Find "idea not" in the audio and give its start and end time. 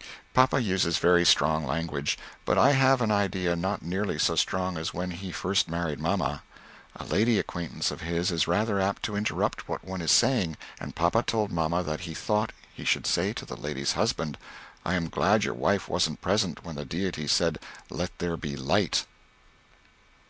3.10-3.82